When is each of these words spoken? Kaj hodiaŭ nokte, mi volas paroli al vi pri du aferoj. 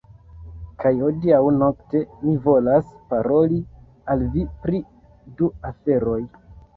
Kaj 0.83 0.91
hodiaŭ 0.99 1.41
nokte, 1.57 1.99
mi 2.23 2.33
volas 2.47 2.87
paroli 3.11 3.59
al 4.15 4.23
vi 4.37 4.47
pri 4.65 4.81
du 5.43 5.51
aferoj. 5.71 6.17